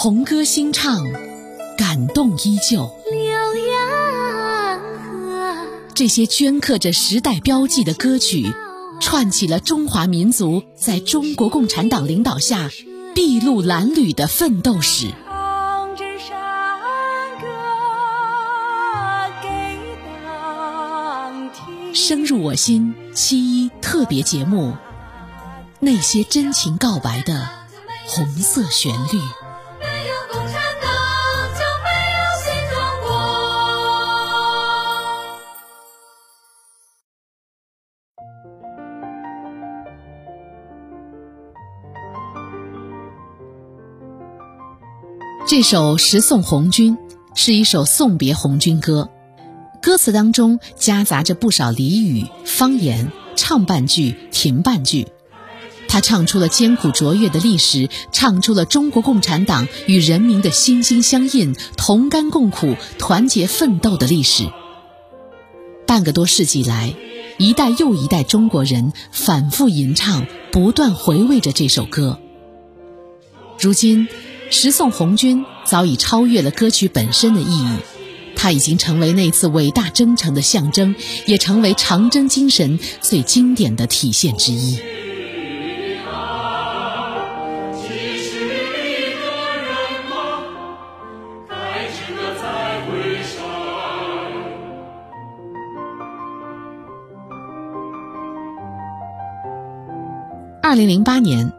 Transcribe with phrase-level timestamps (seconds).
[0.00, 1.04] 红歌新唱，
[1.76, 2.88] 感动依旧。
[3.10, 3.18] 浏
[3.72, 8.54] 阳河这些镌刻着时代标记的歌曲，
[9.00, 12.70] 串起了中华民族在中国共产党领导下
[13.16, 15.08] 筚路蓝缕的奋斗史。
[21.92, 24.76] 深入我心七一特别节目，
[25.80, 27.48] 那些真情告白的
[28.06, 29.18] 红色旋律。
[45.48, 46.94] 这首《十送红军》
[47.34, 49.08] 是一首送别红军歌，
[49.80, 55.08] 歌词当中夹杂着不少俚语、方言，唱半句，停半句。
[55.88, 64.46] 他唱出了艰苦卓越的历史，唱出了中国共产党与人民的心心相印、同甘共苦、团结奋斗的历史。
[65.86, 66.94] 半个多世纪来，
[67.38, 72.18] 一代又一代中国人反复吟唱，不断回味着这首歌。
[73.58, 74.08] 如今。
[74.50, 77.68] 《十送红军》早已超越了歌曲本身的意义，
[78.34, 80.94] 它已经成为那次伟大征程的象征，
[81.26, 84.78] 也成为长征精神最经典的体现之一。
[100.62, 101.52] 二零零八年，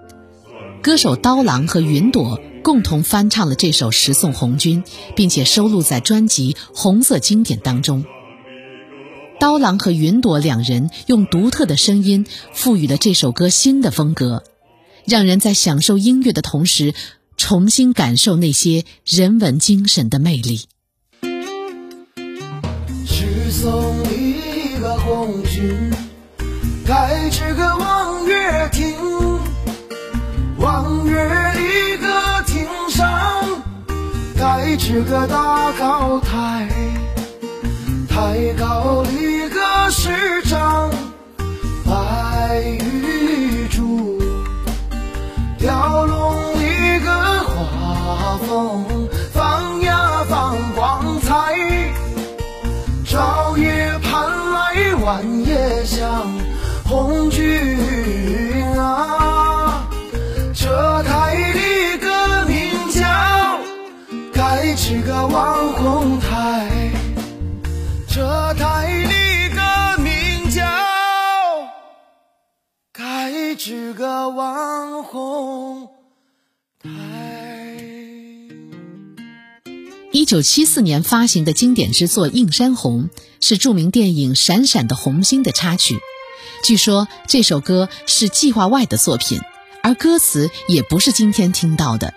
[0.84, 2.40] 歌手刀郎和云朵。
[2.64, 4.84] 共同翻唱了这首《十送红军》，
[5.16, 8.06] 并且收录在专辑《红色经典》当中。
[9.40, 14.44] 刀郎和云朵两人用独特的声音赋予了这首歌新的风格，
[15.06, 16.94] 让人在享受音乐的同时，
[17.38, 20.66] 重新感受那些人文精神的魅力。
[23.08, 23.72] 十送
[24.12, 25.90] 一个红军，
[26.86, 28.94] 盖这个望月亭，
[30.58, 31.39] 望月
[34.70, 36.68] 盖这个大高台，
[38.08, 39.60] 台高立个
[39.90, 40.92] 十丈
[41.84, 44.22] 白玉柱，
[45.58, 47.12] 雕龙一个
[47.46, 48.86] 画风，
[49.34, 51.56] 放呀放光彩，
[53.08, 56.08] 朝也盼来晚也想
[56.86, 57.76] 红军
[58.78, 59.90] 啊，
[60.54, 61.02] 这
[64.92, 66.92] 这个网红台，
[68.08, 70.64] 这台里个名叫
[72.92, 75.90] 盖这个网红
[76.82, 76.90] 台。
[80.12, 86.00] 一九七四年发行的经典之作《映山红》是著名电影《闪闪的红星》的插曲。
[86.64, 89.40] 据说这首歌是计划外的作品，
[89.84, 92.16] 而歌词也不是今天听到的。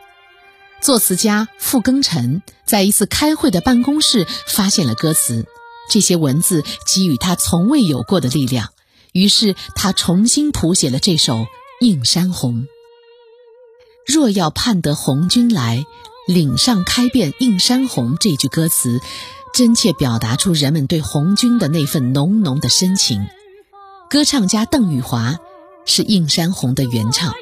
[0.83, 5.47] 作词家傅庚辰在一次开会的办公室发现了歌词，
[5.89, 8.71] 这些文字给予他从未有过的力量，
[9.13, 11.37] 于是他重新谱写了这首
[11.81, 12.63] 《映山红》。
[14.05, 15.85] 若要盼得红军来，
[16.27, 18.17] 岭上开遍映山红。
[18.19, 19.01] 这句歌词，
[19.55, 23.29] 真切表达出人们对红军的那份浓浓的深情。
[24.11, 25.39] 歌唱家邓玉华
[25.87, 27.33] 是《映山红》的原唱。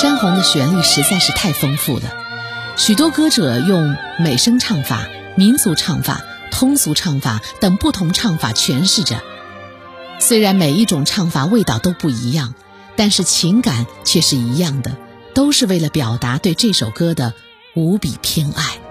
[0.00, 2.04] 山红的旋律实在是太丰富了，
[2.76, 6.22] 许多歌者用美声唱法、民族唱法、
[6.52, 9.20] 通俗唱法等不同唱法诠释着。
[10.20, 12.54] 虽然每一种唱法味道都不一样，
[12.94, 14.96] 但是情感却是一样的，
[15.34, 17.34] 都是为了表达对这首歌的
[17.74, 18.87] 无比偏爱。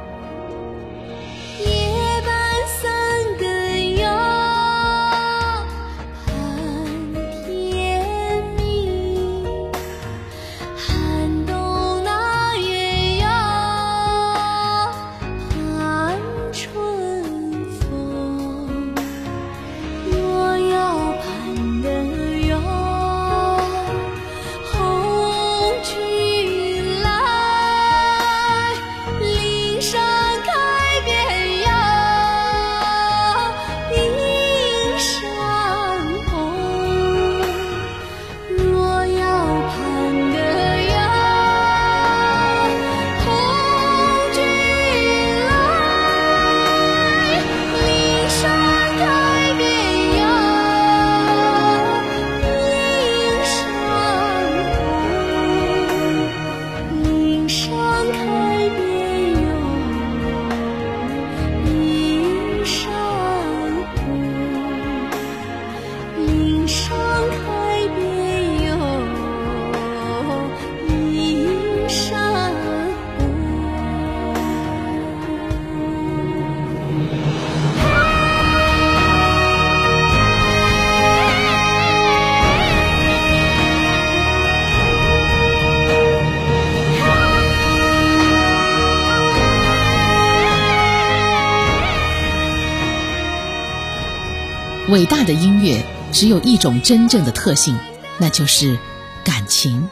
[94.89, 97.77] 伟大的音乐只有一种真正的特性，
[98.19, 98.79] 那就是
[99.25, 99.89] 感情。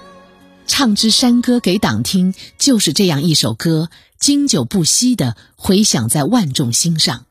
[0.67, 3.89] 唱支山歌给党听，就是这样一首歌，
[4.19, 7.25] 经久不息地回响在万众心上。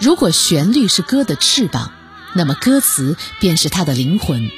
[0.00, 1.90] 如果旋律是歌的翅膀，
[2.36, 4.50] 那么歌词便是它的灵魂。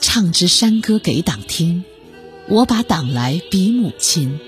[0.00, 1.84] 唱支山歌给党听，
[2.48, 4.38] 我把党来比母亲，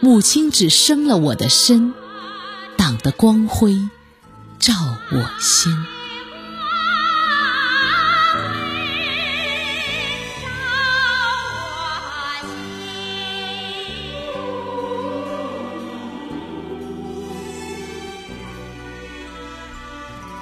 [0.00, 1.94] 母亲只生了我的身，
[2.76, 3.76] 党的光辉
[4.60, 4.72] 照
[5.10, 5.72] 我心。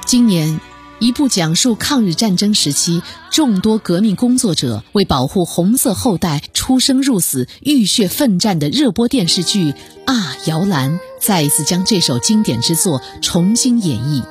[0.04, 0.60] 今年，
[0.98, 9.72] 一部讲述抗日战争时期众多革命工作者为保护红色后代出生入死、浴血奋战的热播电视剧
[10.04, 14.22] 《啊，摇篮》，再一次将这首经典之作重新演绎。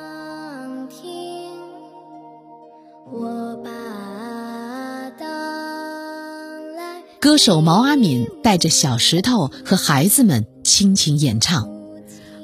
[7.20, 11.71] 歌手毛阿敏带着小石头和孩子们倾情演唱。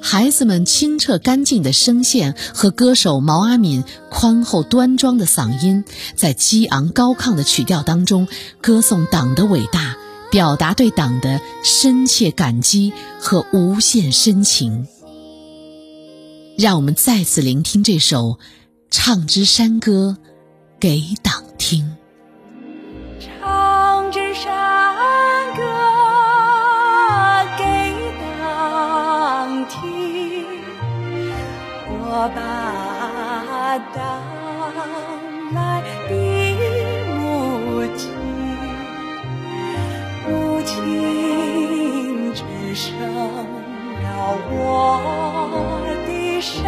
[0.01, 5.83] 孩子们清澈干净的声线和歌手毛阿敏宽厚端庄的嗓音，
[6.15, 8.27] 在激昂高亢的曲调当中，
[8.61, 9.97] 歌颂党的伟大，
[10.31, 14.87] 表达对党的深切感激和无限深情。
[16.57, 18.31] 让我们再次聆听这首
[18.89, 20.17] 《唱支山歌
[20.79, 21.95] 给党听》。
[23.23, 25.18] 唱支山
[46.51, 46.65] 神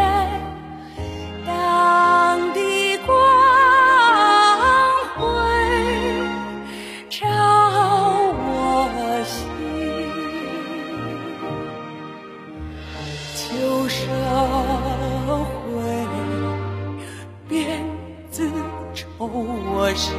[1.44, 1.50] 党
[2.54, 2.60] 的
[3.04, 3.10] 光
[5.16, 5.20] 辉
[7.10, 7.18] 照
[8.38, 8.46] 我
[9.26, 9.34] 心，
[13.34, 13.98] 旧社
[15.66, 15.74] 会
[17.50, 17.52] 鞭
[18.30, 18.38] 子
[18.94, 20.14] 抽我身，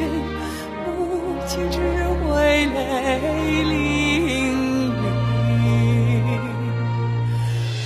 [0.85, 0.91] 母
[1.47, 1.79] 亲只
[2.33, 2.77] 为美
[3.63, 4.32] 丽。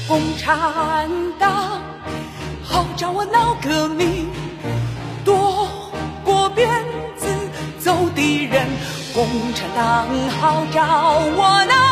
[0.08, 1.80] 共产党
[2.64, 4.28] 号召我闹革命，
[5.24, 5.68] 夺
[6.24, 6.68] 过鞭
[7.16, 7.26] 子
[7.80, 8.66] 揍敌人。
[9.12, 10.06] 共产党
[10.38, 11.85] 号召我闹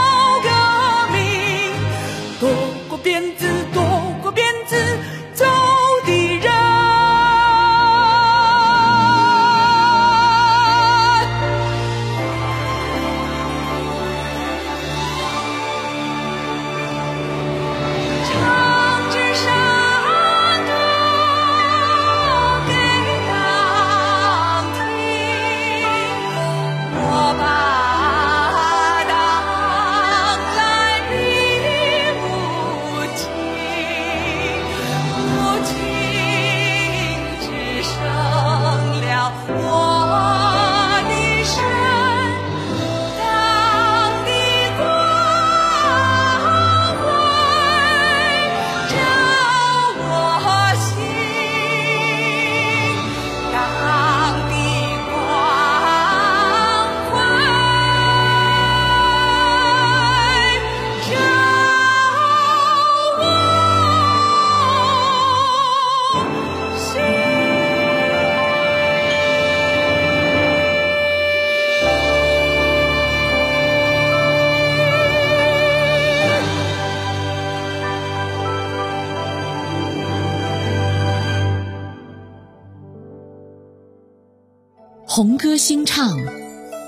[85.16, 86.18] 红歌新唱，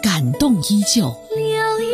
[0.03, 1.15] 感动依旧。
[1.37, 1.47] 浏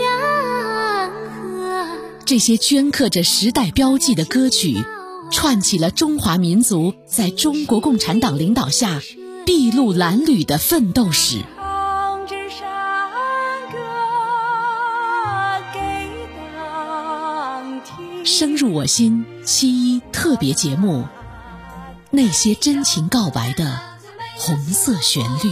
[0.03, 1.87] 阳河
[2.25, 4.83] 这些镌刻着时代标记的歌曲，
[5.31, 9.03] 串起了中华民族在中国共产党领导下
[9.45, 11.43] 筚路蓝缕的奋斗史。
[11.59, 12.67] 唱支山
[13.71, 13.77] 歌
[15.75, 15.81] 给
[16.57, 21.05] 党听深入我心，七一特别节目，
[22.11, 23.79] 那些真情告白的
[24.39, 25.51] 红色旋律。